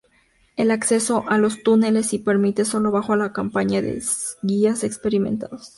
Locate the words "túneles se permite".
1.61-2.65